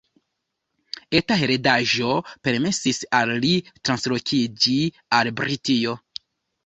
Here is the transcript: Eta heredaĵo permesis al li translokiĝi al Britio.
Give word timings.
Eta 1.19 1.35
heredaĵo 1.41 2.09
permesis 2.47 3.03
al 3.21 3.35
li 3.47 3.53
translokiĝi 3.69 4.77
al 5.19 5.31
Britio. 5.43 5.95